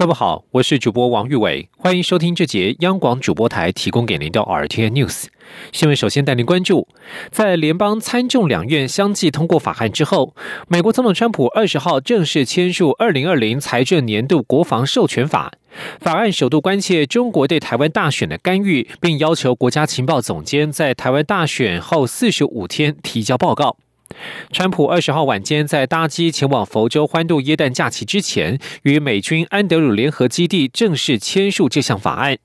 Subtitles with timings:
[0.00, 5.26] 各位好，我是主播王玉伟，欢迎收听这节央广主播台提供给您的 RTN News
[5.72, 5.94] 新闻。
[5.94, 6.88] 首先带您关注，
[7.30, 10.34] 在联邦参众两院相继通过法案之后，
[10.68, 15.52] 美国总统川普二十号正式签署二零二零财政年度国防授权法。
[15.98, 23.76] 法案首度关切中国对台湾大选的干预，并要求国家情报总监在台湾大选后四十五天提交报告。
[24.52, 32.36] 川普二十号晚间在搭机前往佛州欢度耶诞假期之前，与美军安德鲁联合基地正式签署这项法案。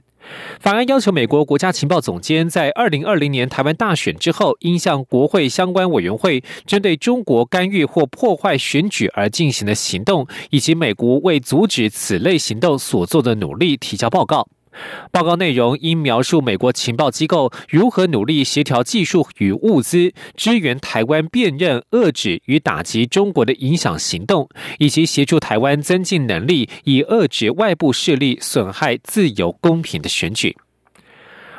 [0.59, 14.47] 法案要求美国国家情报总监在二零二零年台湾大选之后，应向国会相关委员会针对中国干预或破坏选举而进行的行动，以及美国为阻止此类行动所做的努力提交报告。
[15.11, 30.55] 报告内容应描述美国情报机构如何努力协调技术与物资，支援台湾辨认、遏制与打击中国的影响行动，以及协助台湾增进能力，以遏制外部势力损害自由公平的选举。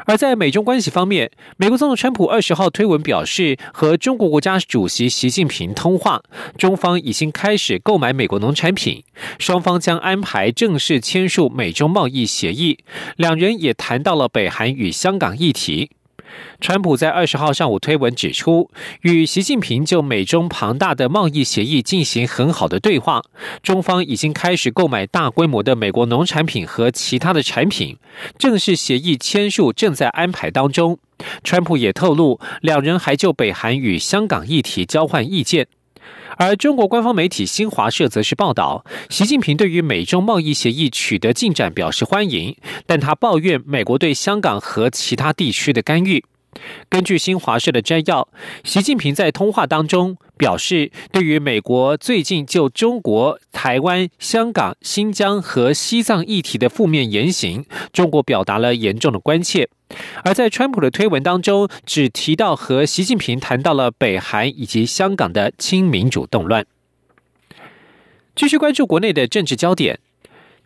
[0.06, 6.22] 而在美中关系方面，美国总统川普二十号推文表示，和中国国家主席习近平通话，
[6.56, 9.02] 中方已经开始购买美国农产品，
[9.38, 12.78] 双方将安排正式签署美中贸易协议。
[13.16, 15.90] 两人也谈到了北韩与香港议题。
[16.60, 18.70] 川普在二十号上午推文指出，
[19.02, 23.22] 与习近平就美中庞大的贸易协议进行很好的对话，
[23.62, 27.96] 中方已经开始购买大规模的美国农产品和其他的产品，
[28.38, 30.98] 正式协议签署正在安排当中。
[31.42, 35.66] 川普也透露，两人还就北韩与香港议题交换意见。
[36.36, 46.22] 而中国官方媒体新华社则是报道，习近平对于美中贸易协议取得进展表示欢迎，但他抱怨美国对香港和其他地区的干预。
[46.88, 48.28] 根据新华社的摘要，
[48.64, 59.68] 习近平在通话当中表示，对于美国最近就中国台湾、香港、新疆和西藏议题的负面言行，中国表达了严重的关切。
[60.24, 66.66] 而在川普的推文当中，只提到和习近平谈到了北韩以及香港的亲民主动乱。
[68.34, 70.00] 继续关注国内的政治焦点。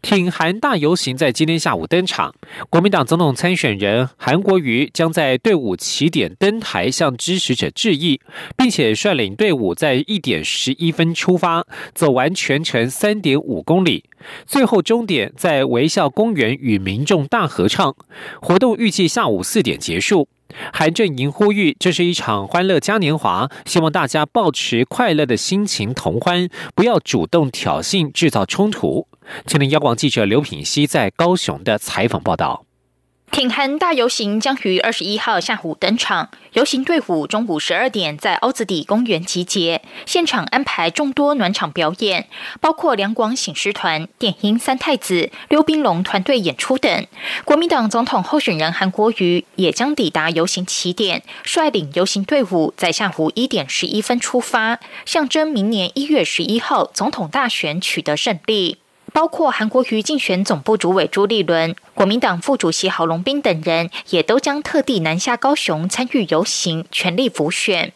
[0.03, 2.35] 挺韩大游行在今天下午登场，
[2.71, 8.21] 国民党总统参选人韩国瑜将在队伍起点登台向支持者致意，
[8.57, 14.05] 并且率领队伍在一点十一分出发，走完全程三点五公里，
[14.47, 17.95] 最后终点在微笑公园与民众大合唱。
[18.41, 20.29] 活动预计下午四点结束。
[20.73, 29.07] 韩正营呼吁，这是一场欢乐嘉年华，希望大家保持快乐的心情同欢，不要主动挑衅制造冲突。
[29.47, 32.65] 前年央广记者刘品熙在高雄的采访报道。
[33.31, 42.27] 挺韩大游行将于二十一号下午登场，游行队伍中午十二点在凹子底公园集结，现场安排众多暖场表演，
[42.61, 47.07] 包括两广醒狮团、电音三太子、溜冰龙团队演出等。
[47.45, 58.79] 国民党总统候选人韩国瑜也将抵达游行起点，率领游行队伍在下午一点十一分出发，象征明年一月十一号总统大选取得胜利。
[59.13, 67.93] 包括韩国瑜竞选总部主委朱立伦、国民党副主席郝龙斌等人，也都将特地南下高雄参与游行，全力辅选。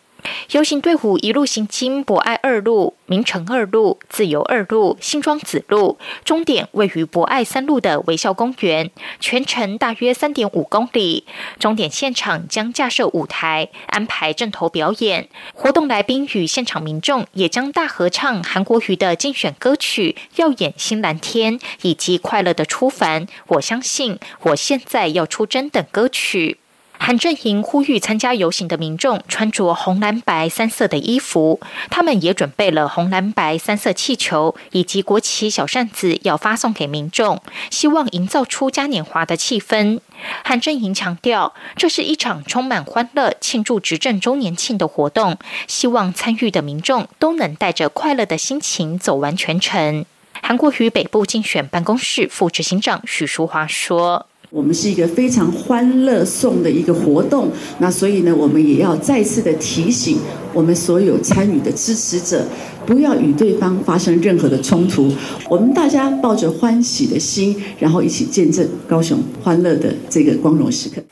[0.50, 8.90] 游行队伍一路行经博爱二路、明城二路、自由二路、新庄子路，终点位于博爱三路的微笑公园，
[9.20, 11.24] 全程大约三点五公里。
[11.58, 15.28] 终点现场将架设舞台，安排阵头表演。
[15.54, 26.58] 活动来宾与现场民众也将大合唱韩国瑜的竞选歌曲《耀眼新蓝天》以及《快乐的出凡》，我相信我现在要出征等歌曲。
[26.96, 31.60] 韩正营呼吁参加游行的民众穿着红蓝白三色的衣服，
[31.90, 40.00] 他们也准备了红蓝白三色气球以及国旗小扇子，要发送给民众，希望营造出嘉年华的气氛。
[40.44, 45.36] 韩正营强调，这是一场充满欢乐庆祝执政周年庆的活动，
[45.66, 50.06] 希望参与的民众都能带着快乐的心情走完全程。
[50.40, 54.26] 韩国瑜北部竞选办公室副执行长许淑华说。
[54.54, 60.16] 我们是一个非常欢乐颂的一个活动，那所以呢，我们也要再次的提醒
[60.52, 62.46] 我们所有参与的支持者，
[62.86, 65.10] 不要与对方发生任何的冲突。
[65.50, 71.02] 我们大家抱着欢喜的心，然后一起见证高雄欢乐的这个光荣时刻。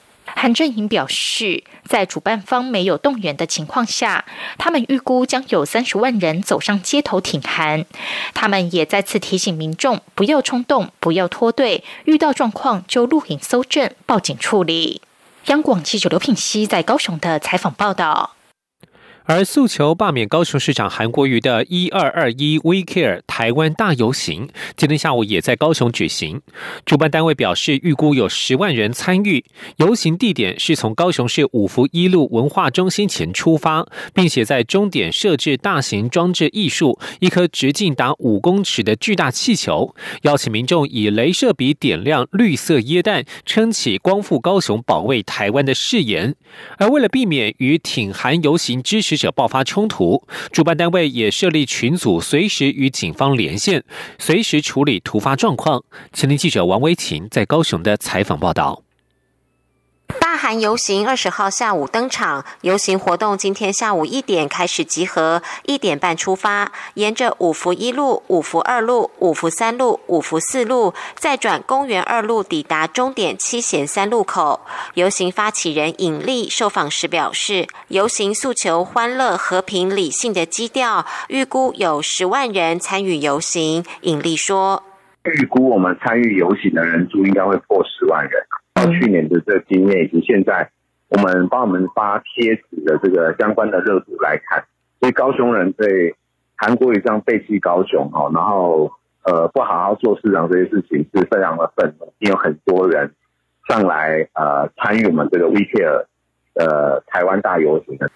[0.43, 4.25] 韩正营表示，在主办方没有动员的情况下，
[4.59, 7.87] 他们预估将有三十万人走上街头挺韩。
[8.35, 15.03] 他们也再次提醒民众不要冲动，不要脱队，遇到状况就录影搜证，报警处理。
[15.45, 18.35] 央广记者刘品熙在高雄的采访报道。
[19.35, 26.43] 而诉求罢免高雄市长韩国瑜的“一二二一 We Care 台湾大游行”今天下午也在高雄举行。
[26.85, 29.43] 主办单位表示，预估有十万人参与。
[29.77, 39.95] 游行地点是从高雄市五福一路文化中心前出发，并且在终点设置大型装置艺术，一颗直径达五公尺的巨大气球，
[40.25, 46.35] 邀请民众以镭射笔点亮绿色椰弹，撑起“光复高雄，保卫台湾”的誓言。
[46.77, 53.85] 而为了避免与挺韩游行支持，者爆发冲突，主办单位也设立群组，随时与警方连线，
[54.19, 55.85] 随时处理突发状况。
[56.13, 58.83] 前天记者王维琴在高雄的采访报道。
[60.19, 74.61] 大韩游行二十号下午登场，游行活动今天下午一点开始集合，一点半出发，沿着五福一路、五福二路、五福三路、五福四路，再转公园二路，抵达终点七贤三路口。
[74.95, 83.85] 游行发起人尹力受访时表示，游行诉求欢乐、和平、理性的基调，预估有十万人参与游行。
[84.03, 84.83] 尹力说
[85.25, 88.33] ：“预估我们参与游行的人数应该会破十万人。”
[88.75, 90.71] 到去年的这个经验以及现在
[91.09, 94.65] 我们帮我们发贴纸的这个相关的热度来看，
[95.01, 96.15] 所以高雄人对
[96.57, 98.91] 韩国瑜这样背弃高雄哦，然后
[99.25, 103.13] 呃不好好做市场这些事情是非常的愤怒，也有很多人
[103.69, 106.07] 上来呃参与我们这个 WeCare
[106.55, 108.11] 呃台湾大游行的。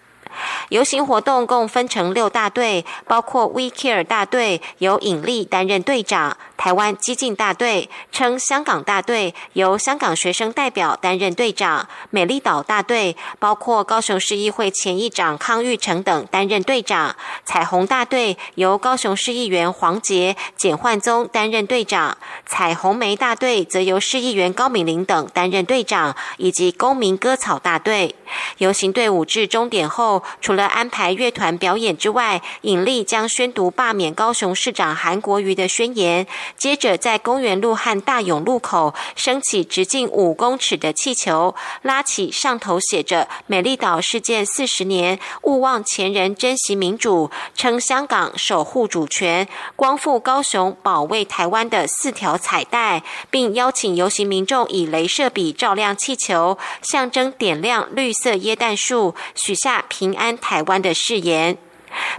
[0.69, 17.15] 游行活动共分成六大队，包括 We Care 大队由尹力担任队长，台湾激进大队称香港大队由香港学生代表担任队长，美丽岛大队包括高雄市议会前议长康玉成等担任队长，
[17.45, 28.15] 彩虹大队由高雄市议员黄杰、简焕宗担任队长，彩虹梅大队则由市议员高敏玲等担任队长，以及公民割草大队。
[28.57, 30.21] 游行队伍至终点后。
[30.41, 36.27] 除了安排乐团表演之外，尹力将宣读罢免高雄市长韩国瑜的宣言。
[36.57, 60.17] 接着在公园路和大勇路口升起直径五公尺的气球，拉起上头写着“美丽岛事件四十年，勿忘前人，珍惜民主，称香港守护主权，光复高雄，保卫台湾”的四条彩带，并邀请游行民众以镭射笔照亮气球，象征点亮绿色椰蛋树，许下平。
[60.17, 61.57] 安台湾的誓言，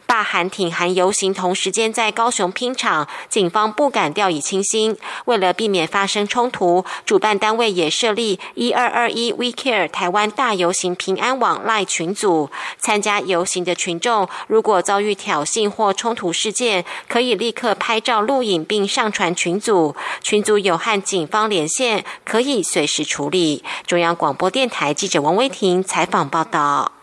[0.07, 4.99] 罢韩挺韩游行同时间在高雄拼场，警方不敢掉以轻心。
[5.25, 12.51] 为了避免发生冲突，主办单位也设立一二二一 We Care 台湾大游行平安网赖群组。
[12.77, 19.97] 参加游行的群众，如果遭遇挑衅或冲突事件，可以立刻拍照录影并上传群组。
[20.23, 23.65] 群组有和警方连线，可以随时处理。
[23.87, 26.98] 中央广播电台记者王威婷采访报道。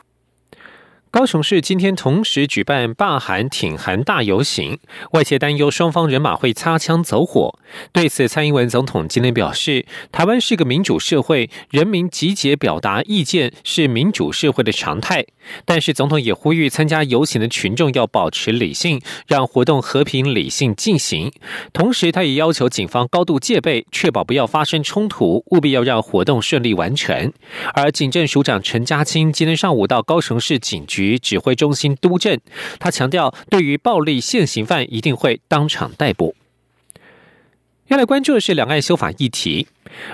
[1.15, 4.77] 高雄市今天同时举办罢韩挺韩大游行，
[5.13, 7.57] 外界担忧双方人马会擦枪走火。
[7.93, 15.25] 对此，蔡英文总统今天表示，台湾是个民主社会，人民集结表达意见是民主社会的常态。
[15.63, 21.31] 但是，总统也呼吁参加游行的群众要保持理性，让活动和平理性进行。
[21.71, 27.31] 同时，他也要求警方高度戒备，确保不要发生冲突，务必要让活动顺利完成。
[27.73, 31.04] 而警政署长陈家清今天上午到高雄市警局。
[31.19, 32.39] 指挥中心督政，
[32.79, 36.35] 他强调，对于暴力现行犯一定会当场逮捕。
[37.87, 39.67] 要来关注的是两岸修法议题。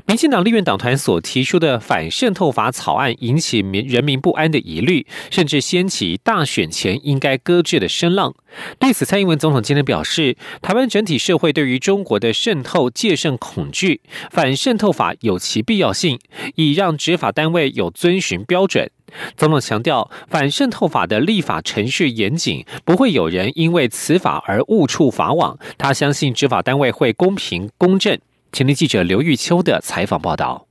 [0.06, 8.36] 民进党立院党团所提出的反渗透法草案引起民人民不安的疑虑，甚至掀起大选前应该搁置的声浪。
[8.78, 16.20] 对此，蔡英文总统今天表示，台湾整体社会对于中国的渗透戒慎恐惧，反渗透法有其必要性，
[16.56, 18.92] 以让执法单位有遵循标准。
[19.38, 25.58] 总统强调，反渗透法的立法程序严谨，不会有人因为此法而误触法网。
[25.78, 28.18] 他相信执法单位会公平公正。
[28.52, 30.68] 前天记者刘玉秋的采访报道。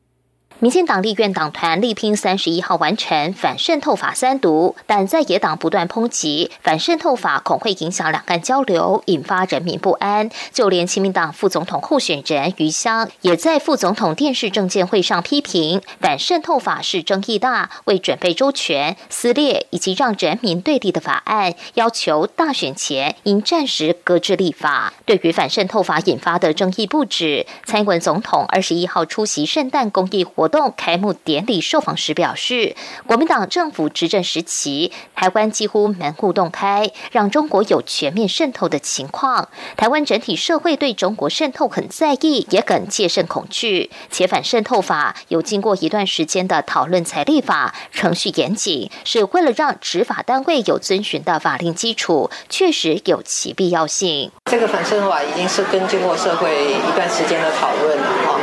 [0.63, 10.29] 民进党立院党团力拼三十一号完成反渗透法三读，但在野党不断抨击反渗透法恐会影响两岸交流，引发人民不安。
[10.53, 24.93] 就连亲民党副总统候选人余香也在副总统电视政见会上批评反渗透法是争议大、未准备周全、撕裂以及让人民对立的法案，要求大选前应暂时搁置立法。
[25.07, 30.50] 对于反渗透法引发的争议不止，蔡英文总统二十一号出席圣诞公益活。
[30.51, 32.77] 动开幕典礼受访时表示，
[33.07, 39.49] 国民党政府执政时期，台湾几乎门户洞开，让中国有全面渗透的情况。
[39.77, 43.91] 台湾整体社会对中国渗透很在意，也很戒慎恐惧。
[44.11, 54.33] 且反渗透法有经过一段时间的讨论才立法，程序严谨，是为了让执法单位有遵循的法令基础，确实有其必要性。
[54.47, 58.41] 这个反渗透法已经是跟经过社会一段时间的讨论了哈。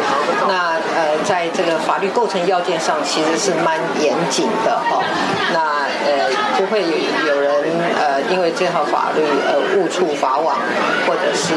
[0.47, 5.01] 那呃，在这个法法律构成要件上，其实是蛮严谨的哈。
[5.51, 10.55] 那呃，就会有有人呃，因为这套法律呃误触法网，
[11.07, 11.55] 或者是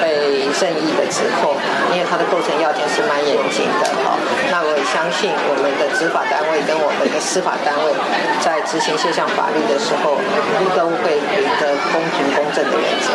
[0.00, 1.54] 被任意的指控，
[1.92, 4.16] 因为它的构成要件是蛮严谨的哈。
[4.52, 7.94] 那我也相信我们的执法单位跟我们的司法单位，
[8.44, 10.18] 在执行这项法律的时候，
[10.76, 13.14] 都会秉着公平公正的原则。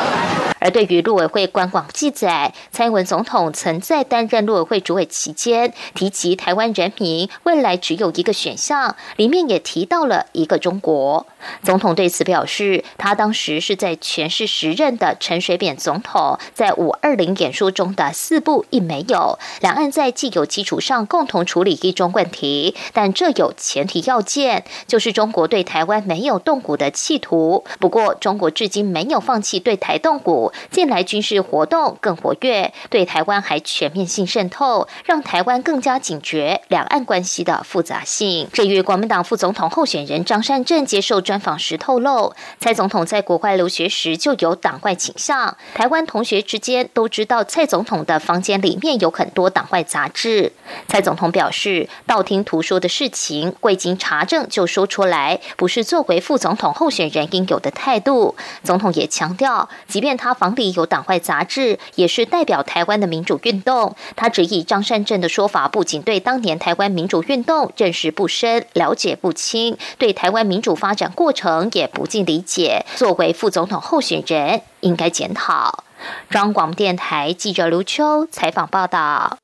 [0.59, 11.27] 而对于陆委会官网记载，蔡英文总统曾在担任陆委会主委期间提及台湾人民未来只有一个选项，里面也提到了一个中国。
[11.61, 27.63] 总统对此表示，他当时是在全市时任的陈水扁总统在五二零演说中的四不一没有，两岸在既有基础上共同处理一中问题，但这有前提要件，就是中国对台湾没有动武的企图。
[27.79, 30.51] 不过，中国至今没有放弃对台动武。
[30.71, 38.47] 近来军事活动更活跃，对台湾还全面性渗透，让台湾更加警觉两岸关系的复杂性。
[38.53, 50.53] 至于国民党副总统候选人张善政接受专访时透露，蔡总统在国外留学时就有党外倾向，台湾同学之间都知道蔡总统的房间里面有很多党外杂志。
[50.87, 58.35] 蔡总总统表示，道听途说的事情未经查证就说出来，不是作为副总统候选人应有的态度。
[58.63, 60.37] 总统也强调，即便他。
[60.37, 63.95] 房里有党外杂志，也是代表台湾的民主运动。
[64.15, 72.85] 他指以张善政的说法，不仅对当年台湾民主运动认识不深、了解不清，对台湾民主发展过程也不尽理解。
[72.95, 75.83] 作为副总统候选人，应该检讨。
[76.29, 79.39] 中央广播电台记者卢秋采访报道。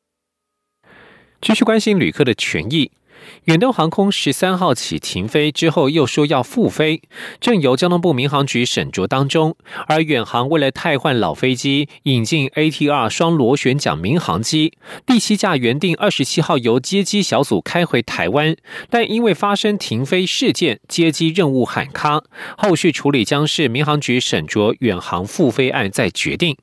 [1.43, 2.89] 继续关心旅客的权益。
[3.45, 7.01] 远东航空十三号起停飞之后，又说要复飞，
[7.41, 9.57] 正由交通部民航局审酌当中。
[9.87, 14.71] 而远航为了汰换老飞机，引进 ATR 双螺旋桨民航机，
[15.05, 18.55] 第七架原定二十七号由接机小组开回台湾，
[18.89, 22.23] 但因为发生停飞事件，接机任务喊卡，
[22.57, 26.55] 后续处理将是民航局审酌远航复飞案再决定。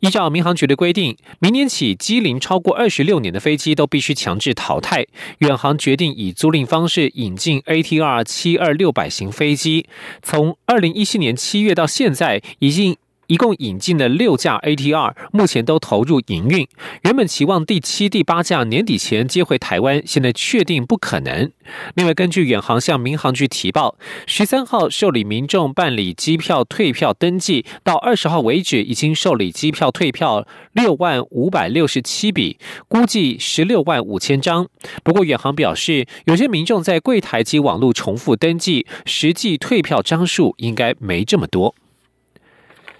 [0.00, 5.06] 依照民航局的规定，明年起机龄超过二十六年的飞机都必须强制淘汰。
[5.38, 9.86] 远航决定以租赁方式引进 ATR 七二六百型飞机，
[10.22, 12.96] 从二零一七年七月到现在已经。
[13.26, 16.66] 一共引进了六架 ATR，目前都投入营运。
[17.02, 21.50] 原本期望第七、第八架年底前接回台湾，现在确定不可能。
[21.94, 34.66] 另外，根据远航向民航局提报，十三号受理民众办理机票退票登记，到二十号为止，已经受理机票退票六万五百六十七笔，估计十六万五千张。
[35.02, 41.74] 不过，远航表示，有些民众在柜台及网络重复登记，实际退票张数应该没这么多。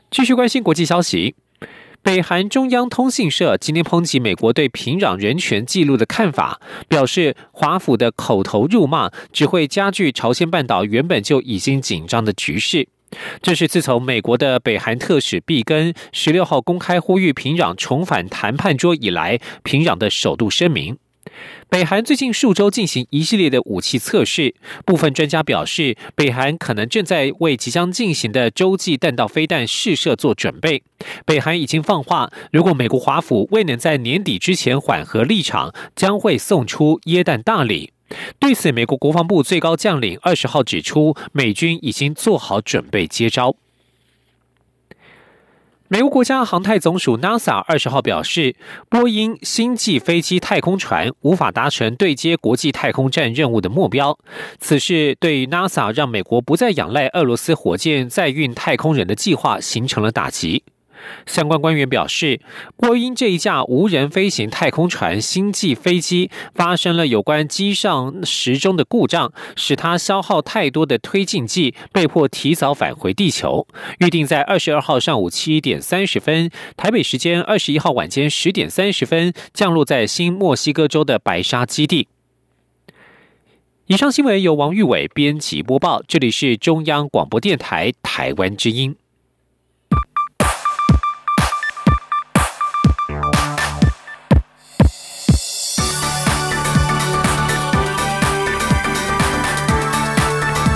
[0.08, 1.34] 继续关心国际消息，
[2.00, 12.88] 北韩中央通信社今天抨击美国对平壤人权记录的看法，表示华府的口头辱骂只会加剧朝鲜半岛原本就已经紧张的局势。
[13.42, 20.96] 这是自从美国的北韩特使毕根十六号公开呼吁平壤重返谈判桌以来，平壤的首度声明。
[21.68, 24.54] 北韩最近数周进行一系列的武器测试，
[24.85, 30.83] 部分专家表示，北韩可能正在为即将进行的洲际弹道飞弹试射做准备。
[31.25, 37.92] 北韩已经放话，如果美国华府未能在年底之前缓和立场，将会送出耶诞大礼。
[38.38, 43.56] 对此，美国国防部最高将领二十号指出，美军已经做好准备接招。
[45.88, 48.57] 美国国家航太总署 NASA 二十号表示，
[48.88, 54.19] 波音星际飞机太空船无法达成对接国际太空站任务的目标。
[54.59, 60.64] 此事对于 NASA 让美国不再仰赖俄罗斯火箭载运太空人的计划形成了打击。
[61.26, 62.40] 相关官员表示，
[62.76, 73.66] 波音这一架无人飞行太空船星际飞机发生了有关机上时钟的故障，使它消耗太多的推进剂，被迫提早返回地球。
[73.98, 82.08] 预定在二十二号上午七点三十分，台北时间二十一号晚间十点三十分降落在新墨西哥州的白沙基地。
[83.86, 88.96] 以上新闻由王玉伟编辑播报，这里是中央广播电台台湾之音。